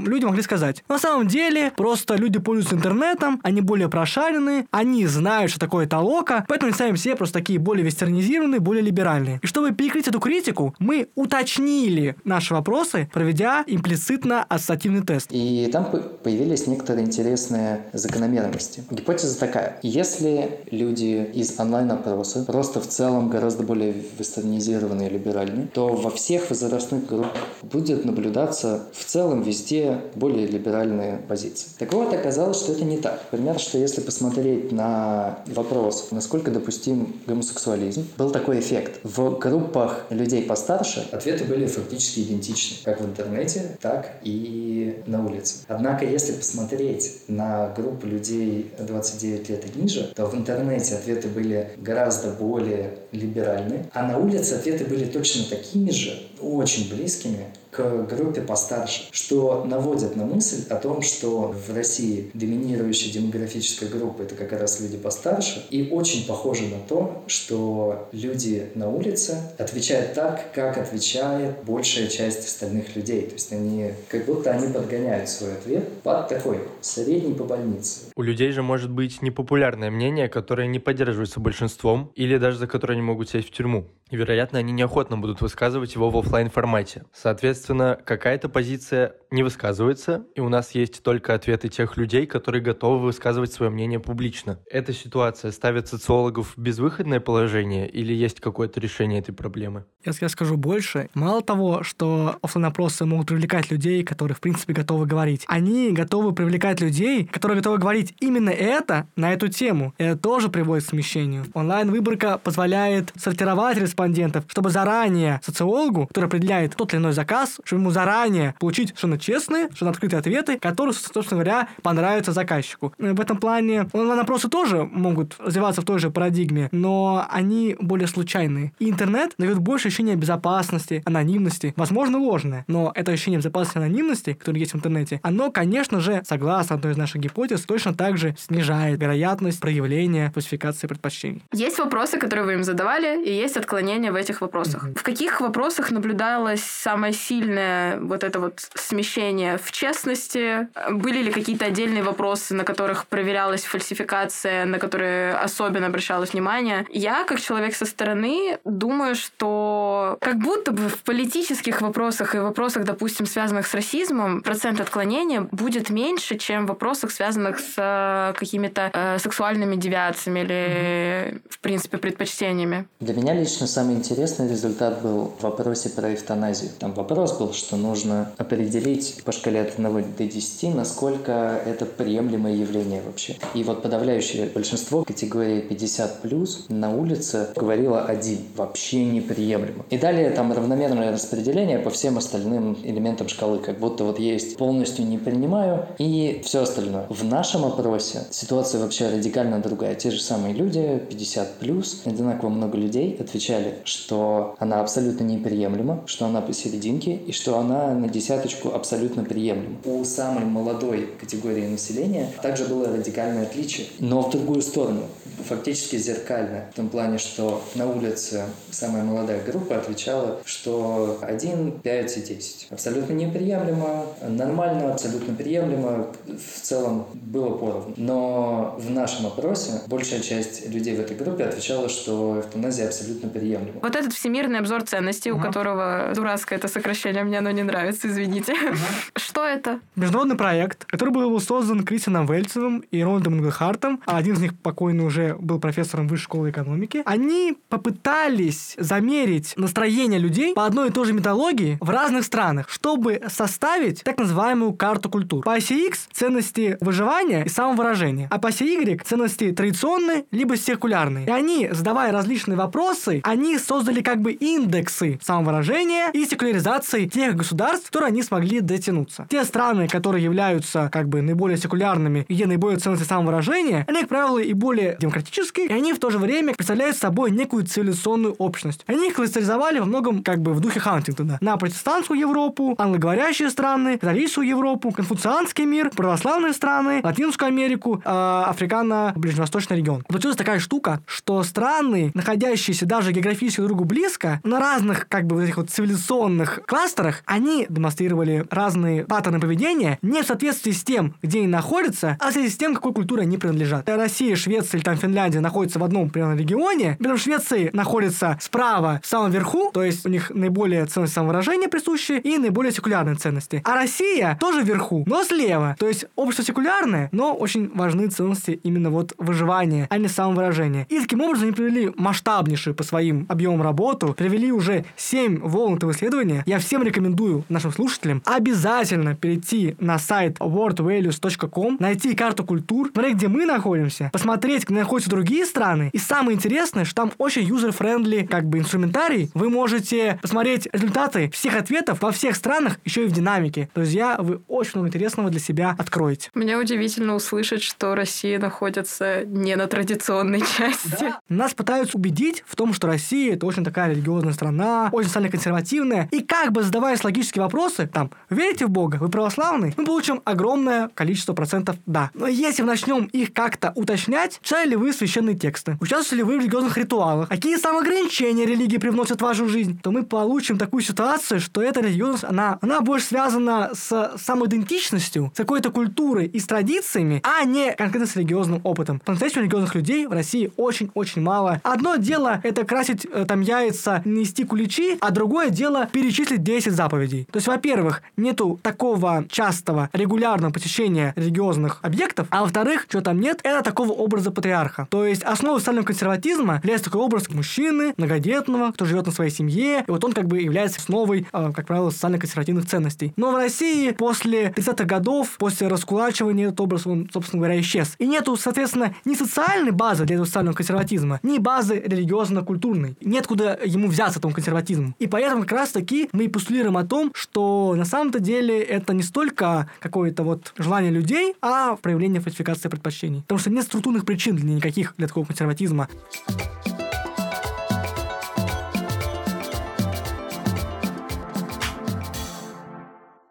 [0.06, 5.50] люди могли сказать, на самом деле, просто люди пользуются интернетом, они более прошаренные, они знают,
[5.50, 9.40] что такое толока, поэтому сами все просто такие более вестернизированные, более либеральные.
[9.42, 15.28] И чтобы перекрыть эту критику, мы уточнили наши вопросы, проведя имплицитно ассоциативный тест.
[15.30, 15.86] И там
[16.22, 18.84] появились некоторые интересные закономерности.
[18.90, 19.78] Гипотеза такая.
[19.82, 26.37] Если люди из онлайн-опроса просто в целом гораздо более вестернизированные и либеральные, то во всех
[26.38, 27.26] всех возрастных групп
[27.62, 31.68] будет наблюдаться в целом везде более либеральные позиции.
[31.78, 33.20] Так вот, оказалось, что это не так.
[33.30, 39.00] Например, что если посмотреть на вопрос, насколько допустим гомосексуализм, был такой эффект.
[39.02, 45.56] В группах людей постарше ответы были фактически идентичны, как в интернете, так и на улице.
[45.68, 51.70] Однако, если посмотреть на группу людей 29 лет и ниже, то в интернете ответы были
[51.78, 58.40] гораздо более либеральны, а на улице ответы были точно такими же, очень близкими к группе
[58.40, 64.52] постарше, что наводит на мысль о том, что в России доминирующая демографическая группа— это как
[64.52, 70.78] раз люди постарше, и очень похоже на то, что люди на улице отвечают так, как
[70.78, 73.22] отвечает большая часть остальных людей.
[73.22, 78.00] То есть они как будто они подгоняют свой ответ под такой средний по больнице.
[78.16, 82.94] У людей же может быть непопулярное мнение, которое не поддерживается большинством, или даже за которое
[82.94, 83.86] они могут сесть в тюрьму.
[84.10, 87.04] Вероятно, они неохотно будут высказывать его в офлайн формате.
[87.12, 93.00] Соответственно, какая-то позиция не высказывается, и у нас есть только ответы тех людей, которые готовы
[93.00, 94.58] высказывать свое мнение публично.
[94.70, 99.84] Эта ситуация ставит социологов в безвыходное положение или есть какое-то решение этой проблемы?
[100.04, 105.06] Если я скажу больше, мало того, что офлайн-опросы могут привлекать людей, которые, в принципе, готовы
[105.06, 109.94] говорить, они готовы привлекать людей, которые готовы говорить именно это на эту тему.
[109.98, 111.44] Это тоже приводит к смещению.
[111.54, 113.48] Онлайн-выборка позволяет сортировать
[113.98, 119.18] респондентов, чтобы заранее социологу, который определяет тот или иной заказ, чтобы ему заранее получить совершенно
[119.18, 122.94] честные, совершенно открытые ответы, которые, собственно говоря, понравятся заказчику.
[122.98, 128.72] В этом плане онлайн-опросы тоже могут развиваться в той же парадигме, но они более случайные.
[128.78, 134.32] И интернет дает больше ощущения безопасности, анонимности, возможно, ложное, но это ощущение безопасности и анонимности,
[134.34, 138.36] которое есть в интернете, оно, конечно же, согласно одной из наших гипотез, точно так же
[138.38, 141.42] снижает вероятность проявления классификации предпочтений.
[141.52, 144.84] Есть вопросы, которые вы им задавали, и есть отклонения в этих вопросах.
[144.84, 144.98] Mm-hmm.
[144.98, 150.68] В каких вопросах наблюдалось самое сильное вот это вот смещение в честности?
[150.90, 156.86] Были ли какие-то отдельные вопросы, на которых проверялась фальсификация, на которые особенно обращалось внимание?
[156.90, 162.84] Я, как человек со стороны, думаю, что как будто бы в политических вопросах и вопросах,
[162.84, 168.90] допустим, связанных с расизмом, процент отклонения будет меньше, чем в вопросах, связанных с э, какими-то
[168.92, 171.42] э, сексуальными девиациями или, mm-hmm.
[171.50, 172.86] в принципе, предпочтениями.
[173.00, 176.70] Для меня лично самый интересный результат был в вопросе про эвтаназию.
[176.80, 182.56] Там вопрос был, что нужно определить по шкале от 1 до 10, насколько это приемлемое
[182.56, 183.36] явление вообще.
[183.54, 189.84] И вот подавляющее большинство категории 50+, на улице говорило один, вообще неприемлемо.
[189.90, 195.06] И далее там равномерное распределение по всем остальным элементам шкалы, как будто вот есть полностью
[195.06, 197.06] не принимаю и все остальное.
[197.10, 199.94] В нашем опросе ситуация вообще радикально другая.
[199.94, 206.26] Те же самые люди, 50 плюс, одинаково много людей отвечали, что она абсолютно неприемлема, что
[206.26, 209.76] она посерединке и что она на десяточку абсолютно приемлема.
[209.84, 215.02] У самой молодой категории населения также было радикальное отличие, но в другую сторону
[215.46, 216.70] фактически зеркальное.
[216.72, 222.66] В том плане, что на улице самая молодая группа отвечала, что 1, 5 и 10.
[222.70, 227.94] Абсолютно неприемлемо, нормально, абсолютно приемлемо, в целом было поровну.
[227.96, 233.47] Но в нашем опросе большая часть людей в этой группе отвечала, что эвтаназия абсолютно приемлема.
[233.82, 235.40] Вот этот всемирный обзор ценностей, угу.
[235.40, 238.52] у которого дурацкое это сокращение, мне оно не нравится, извините.
[238.52, 238.76] Угу.
[239.16, 239.80] Что это?
[239.96, 244.00] Международный проект, который был создан Кристианом Вельцевым и Рональдом Ингельхартом.
[244.06, 247.02] Один из них покойный уже был профессором высшей школы экономики.
[247.04, 253.22] Они попытались замерить настроение людей по одной и той же методологии в разных странах, чтобы
[253.28, 255.44] составить так называемую карту культур.
[255.44, 261.26] По оси X ценности выживания и самовыражения, а по оси Y ценности традиционные либо секулярные.
[261.26, 267.86] И они, задавая различные вопросы, они создали как бы индексы самовыражения и секуляризации тех государств,
[267.86, 269.26] которые они смогли дотянуться.
[269.30, 274.38] Те страны, которые являются как бы наиболее секулярными где наиболее ценности самовыражения, они, как правило,
[274.38, 278.84] и более демократические, и они в то же время представляют собой некую цивилизационную общность.
[278.86, 283.98] Они их кластеризовали во многом как бы в духе Хантингтона на протестантскую Европу, англоговорящие страны,
[283.98, 290.04] католическую Европу, конфуцианский мир, православные страны, Латинскую Америку, э, Африкано-Ближневосточный регион.
[290.06, 295.36] Получилась такая штука, что страны, находящиеся даже географически друг другу близко, на разных как бы
[295.36, 301.14] вот этих вот цивилизационных кластерах, они демонстрировали разные паттерны поведения не в соответствии с тем,
[301.22, 303.88] где они находятся, а в соответствии с тем, какой культуре они принадлежат.
[303.88, 309.00] Россия, Швеция или там Финляндия находятся в одном примерно регионе, при этом Швеции находится справа
[309.02, 313.62] в самом верху, то есть у них наиболее ценности самовыражения присущие и наиболее секулярные ценности.
[313.64, 315.76] А Россия тоже вверху, но слева.
[315.78, 320.86] То есть общество секулярное, но очень важны ценности именно вот выживания, а не самовыражения.
[320.88, 325.76] И таким образом они провели масштабнейшую по своим объемам работу, провели уже 7 очень волн
[325.76, 332.90] этого исследования, я всем рекомендую нашим слушателям обязательно перейти на сайт worldvalues.com, найти карту культур,
[332.92, 335.90] смотреть, где мы находимся, посмотреть, где находятся другие страны.
[335.92, 339.30] И самое интересное, что там очень user-friendly как бы инструментарий.
[339.34, 343.68] Вы можете посмотреть результаты всех ответов во всех странах, еще и в динамике.
[343.74, 346.30] Друзья, вы очень много интересного для себя откроете.
[346.34, 350.96] Мне удивительно услышать, что Россия находится не на традиционной части.
[351.00, 351.20] Да.
[351.28, 356.08] Нас пытаются убедить в том, что Россия это очень такая религиозная страна, очень социально консервативная.
[356.10, 360.88] И как бы задаваясь логические вопросы, там, верите в Бога, вы православный, мы получим огромное
[360.94, 362.10] количество процентов «да».
[362.14, 366.36] Но если мы начнем их как-то уточнять, читали ли вы священные тексты, участвовали ли вы
[366.38, 371.40] в религиозных ритуалах, какие самоограничения религии привносят в вашу жизнь, то мы получим такую ситуацию,
[371.40, 377.22] что эта религиозность, она, она больше связана с самоидентичностью, с какой-то культурой и с традициями,
[377.24, 379.00] а не конкретно с религиозным опытом.
[379.00, 381.60] По-настоящему религиозных людей в России очень-очень мало.
[381.62, 387.26] Одно дело это красить э, там яйца, нести куличи, а другое дело перечислить 10 заповедей.
[387.30, 393.40] То есть, во-первых, нету такого частого регулярного посещения религиозных объектов, а во-вторых, что там нет,
[393.42, 394.86] это такого образа патриарха.
[394.90, 399.84] То есть, основой социального консерватизма является такой образ мужчины, многодетного, кто живет на своей семье,
[399.86, 403.12] и вот он как бы является основой, э, как правило, социально-консервативных ценностей.
[403.16, 407.94] Но в России после 30-х годов, после раскулачивания, этот образ, он, собственно говоря, исчез.
[407.98, 412.87] И нету, соответственно, ни социальной базы для этого социального консерватизма, ни базы религиозно-культурной.
[413.00, 414.94] Нет куда ему взяться, этому консерватизму.
[414.98, 419.02] И поэтому как раз-таки мы и постулируем о том, что на самом-то деле это не
[419.02, 423.22] столько какое-то вот желание людей, а проявление фальсификации предпочтений.
[423.22, 425.88] Потому что нет структурных причин для никаких для такого консерватизма.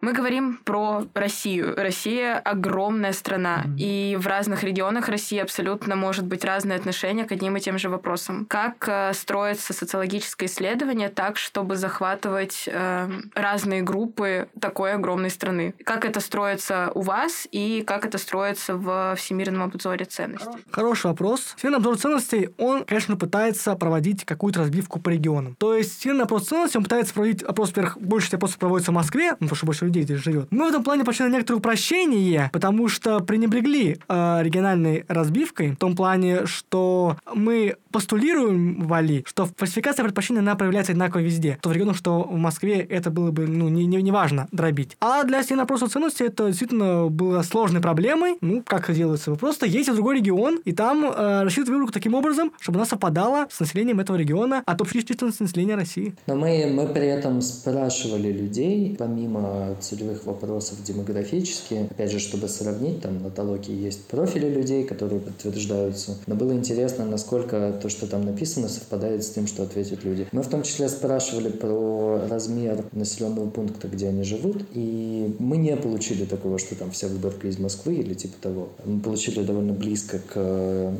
[0.07, 1.73] Мы говорим про Россию.
[1.75, 3.77] Россия огромная страна, mm-hmm.
[3.77, 7.89] и в разных регионах России абсолютно может быть разное отношение к одним и тем же
[7.89, 8.45] вопросам.
[8.45, 15.73] Как э, строится социологическое исследование так, чтобы захватывать э, разные группы такой огромной страны?
[15.83, 20.63] Как это строится у вас и как это строится в всемирном обзоре ценностей?
[20.71, 21.53] Хороший вопрос.
[21.57, 25.55] Всемирный обзор ценностей, он, конечно, пытается проводить какую-то разбивку по регионам.
[25.55, 29.31] То есть всемирный опрос ценностей, он пытается проводить опрос, во-первых, больше опросов проводится в Москве,
[29.31, 30.47] ну, потому что больше людей людей здесь живет.
[30.51, 35.77] Мы в этом плане пошли на некоторое упрощение, потому что пренебрегли э, региональной разбивкой, в
[35.77, 41.57] том плане, что мы постулируем вали, что фальсификация предпочтения, она проявляется одинаково везде.
[41.61, 44.97] То в регионах, что в Москве это было бы, ну, не, не, не важно дробить.
[44.99, 48.37] А для стены опроса ценности это действительно было сложной проблемой.
[48.41, 49.31] Ну, как делается?
[49.31, 52.85] Вы просто едете в другой регион, и там э, рассчитываете выборку таким образом, чтобы она
[52.85, 56.15] совпадала с населением этого региона от общей численности населения России.
[56.27, 63.01] Но мы, мы при этом спрашивали людей, помимо целевых вопросов демографически, опять же, чтобы сравнить,
[63.01, 68.25] там на Толоке есть профили людей, которые подтверждаются, но было интересно, насколько то, что там
[68.25, 70.27] написано, совпадает с тем, что ответят люди.
[70.31, 75.75] Мы в том числе спрашивали про размер населенного пункта, где они живут, и мы не
[75.75, 78.69] получили такого, что там вся выборка из Москвы или типа того.
[78.85, 80.93] Мы получили довольно близко к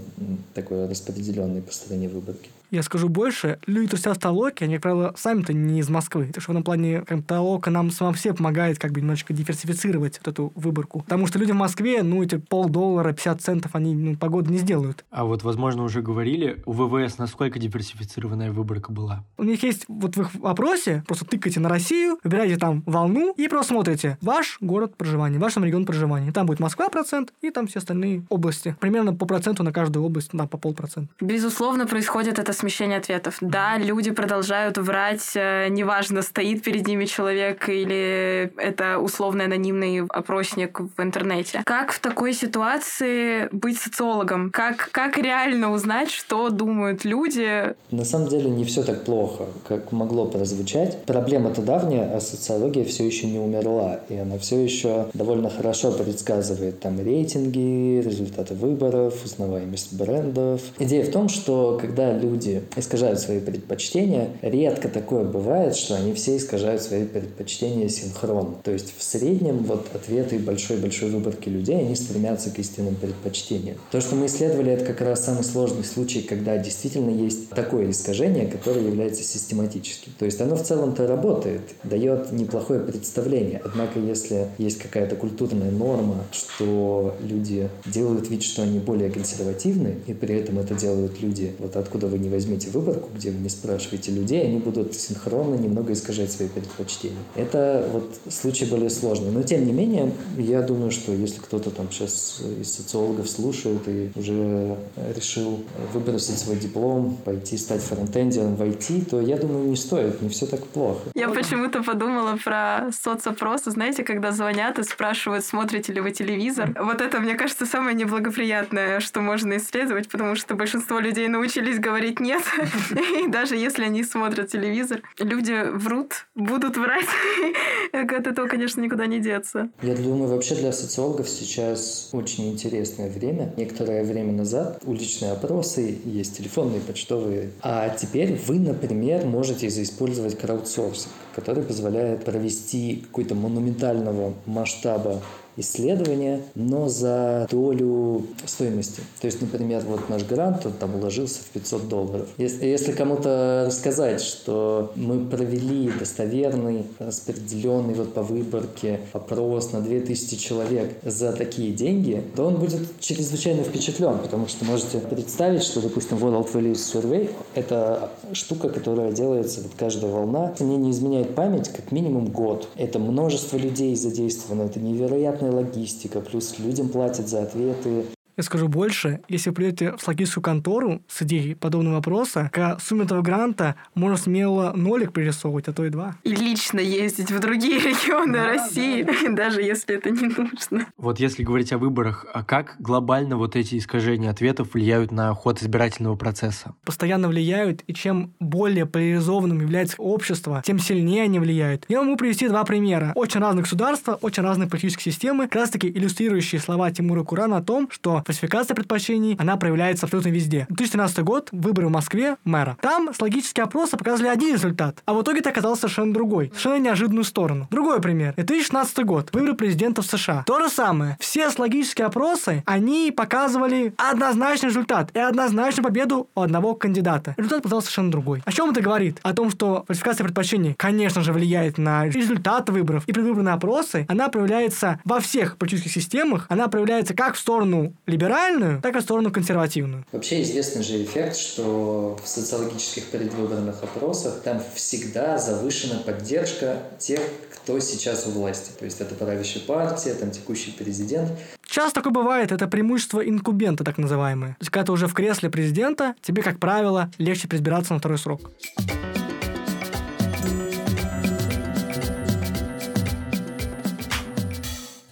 [0.53, 2.49] такой распределенной по стране выборки.
[2.69, 6.29] Я скажу больше, люди, кто сидят в Толоке, они, как правило, сами-то не из Москвы.
[6.33, 10.19] Так что в этом плане как, Толока нам сама все помогает как бы немножечко диверсифицировать
[10.19, 11.01] вот эту выборку.
[11.01, 15.05] Потому что люди в Москве, ну, эти полдоллара, 50 центов, они ну, погоду не сделают.
[15.11, 19.23] А вот, возможно, уже говорили, у ВВС насколько диверсифицированная выборка была?
[19.37, 23.47] У них есть вот в их вопросе, просто тыкайте на Россию, выбираете там волну и
[23.47, 26.31] просто смотрите ваш город проживания, ваш там регион проживания.
[26.33, 28.75] Там будет Москва процент и там все остальные области.
[28.79, 31.13] Примерно по проценту на каждую область, да, по полпроцента.
[31.21, 33.37] Безусловно, происходит это смещение ответов.
[33.41, 40.79] Да, люди продолжают врать, э, неважно, стоит перед ними человек или это условный анонимный опросник
[40.79, 41.61] в интернете.
[41.65, 44.51] Как в такой ситуации быть социологом?
[44.51, 47.75] Как, как реально узнать, что думают люди?
[47.91, 51.03] На самом деле не все так плохо, как могло прозвучать.
[51.05, 56.79] Проблема-то давняя, а социология все еще не умерла, и она все еще довольно хорошо предсказывает
[56.79, 60.61] там рейтинги, результаты выборов, узнаваемость брендов.
[60.79, 66.37] Идея в том, что когда люди искажают свои предпочтения, редко такое бывает, что они все
[66.37, 68.55] искажают свои предпочтения синхронно.
[68.63, 73.77] То есть в среднем вот ответы большой-большой выборки людей, они стремятся к истинным предпочтениям.
[73.91, 78.47] То, что мы исследовали, это как раз самый сложный случай, когда действительно есть такое искажение,
[78.47, 80.13] которое является систематическим.
[80.17, 83.61] То есть оно в целом-то работает, дает неплохое представление.
[83.63, 90.13] Однако если есть какая-то культурная норма, что люди делают вид, что они более консервативны, и
[90.13, 94.11] при этом это делают люди, вот откуда вы не возьмите выборку, где вы не спрашиваете
[94.11, 97.17] людей, они будут синхронно немного искажать свои предпочтения.
[97.35, 99.31] Это вот случай более сложный.
[99.31, 104.11] Но тем не менее, я думаю, что если кто-то там сейчас из социологов слушает и
[104.15, 104.77] уже
[105.15, 110.29] решил выбросить свой диплом, пойти стать фронтендером в IT, то я думаю, не стоит, не
[110.29, 110.99] все так плохо.
[111.15, 116.75] Я почему-то подумала про соцопросы, знаете, когда звонят и спрашивают, смотрите ли вы телевизор.
[116.79, 122.19] Вот это, мне кажется, самое неблагоприятное, что можно исследовать, потому что большинство людей научились говорить
[122.27, 122.43] нет.
[123.23, 127.07] И даже если они смотрят телевизор, люди врут, будут врать.
[127.93, 129.69] От этого, конечно, никуда не деться.
[129.81, 133.53] Я думаю, вообще для социологов сейчас очень интересное время.
[133.57, 137.51] Некоторое время назад уличные опросы, есть телефонные, почтовые.
[137.61, 145.21] А теперь вы, например, можете использовать краудсорсинг, который позволяет провести какой-то монументального масштаба
[145.57, 149.01] исследования, но за долю стоимости.
[149.19, 152.27] То есть, например, вот наш грант, он там уложился в 500 долларов.
[152.37, 160.35] Если, если кому-то рассказать, что мы провели достоверный, распределенный вот по выборке опрос на 2000
[160.37, 166.17] человек за такие деньги, то он будет чрезвычайно впечатлен, потому что можете представить, что, допустим,
[166.17, 171.91] World Values Survey— это штука, которая делается, вот каждая волна, мне не изменяет память, как
[171.91, 172.67] минимум год.
[172.75, 178.05] Это множество людей задействовано, это невероятно логистика, плюс людям платят за ответы,
[178.37, 183.05] я скажу больше, если вы придете в логистическую контору с идеей подобного вопроса, к сумме
[183.05, 186.15] этого гранта можно смело нолик пририсовывать, а то и два.
[186.23, 189.13] И лично ездить в другие регионы да, России, да.
[189.31, 190.85] даже если это не нужно.
[190.97, 195.61] Вот если говорить о выборах, а как глобально вот эти искажения ответов влияют на ход
[195.63, 196.75] избирательного процесса?
[196.85, 201.85] Постоянно влияют, и чем более поляризованным является общество, тем сильнее они влияют.
[201.87, 203.13] Я могу привести два примера.
[203.15, 207.63] Очень разных государства, очень разные политические системы, как раз таки иллюстрирующие слова Тимура Курана о
[207.63, 210.65] том, что фальсификация предпочтений, она проявляется абсолютно везде.
[210.69, 212.77] 2013 год, выборы в Москве мэра.
[212.81, 216.83] Там с логические опросы показали один результат, а в итоге это оказалось совершенно другой, совершенно
[216.83, 217.67] неожиданную сторону.
[217.71, 218.33] Другой пример.
[218.35, 220.43] 2016 год, выборы президента в США.
[220.45, 221.17] То же самое.
[221.19, 227.33] Все логические опросы, они показывали однозначный результат и однозначную победу у одного кандидата.
[227.37, 228.43] Результат показался совершенно другой.
[228.45, 229.19] О чем это говорит?
[229.23, 234.05] О том, что фальсификация предпочтений, конечно же, влияет на результаты выборов и предвыборные опросы.
[234.09, 236.45] Она проявляется во всех политических системах.
[236.49, 240.03] Она проявляется как в сторону либеральную, так и в сторону консервативную.
[240.11, 247.19] Вообще известный же эффект, что в социологических предвыборных опросах там всегда завышена поддержка тех,
[247.51, 248.71] кто сейчас у власти.
[248.77, 251.31] То есть это правящая партия, там текущий президент.
[251.67, 254.51] Часто такое бывает, это преимущество инкубента, так называемое.
[254.51, 258.17] То есть когда ты уже в кресле президента, тебе, как правило, легче призбираться на второй
[258.17, 258.49] срок.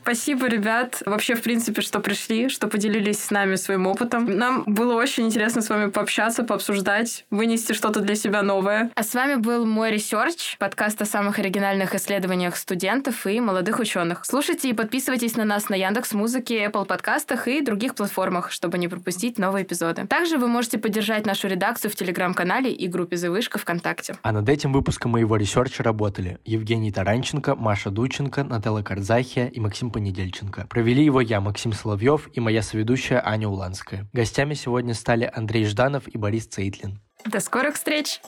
[0.06, 4.38] Спасибо, ребят, вообще, в принципе, что пришли, что поделились с нами своим опытом.
[4.38, 8.92] Нам было очень интересно с вами пообщаться, пообсуждать, вынести что-то для себя новое.
[8.94, 14.26] А с вами был мой ресерч, подкаст о самых оригинальных исследованиях студентов и молодых ученых.
[14.26, 18.88] Слушайте и подписывайтесь на нас на Яндекс Музыке, Apple подкастах и других платформах, чтобы не
[18.88, 20.06] пропустить новые эпизоды.
[20.06, 24.18] Также вы можете поддержать нашу редакцию в Телеграм-канале и группе «Завышка» ВКонтакте.
[24.22, 29.90] А над этим выпуском моего ресерча работали Евгений Таранченко, Маша Дученко, Нателла Карзахия и Максим
[30.06, 30.68] Понедельченко.
[30.70, 34.08] Провели его я, Максим Соловьев, и моя соведущая Аня Уланская.
[34.14, 37.02] Гостями сегодня стали Андрей Жданов и Борис Цейтлин.
[37.26, 38.22] До скорых встреч!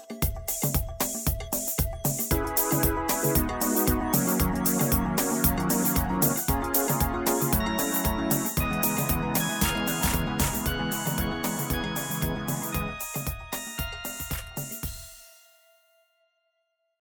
[0.63, 0.86] thank you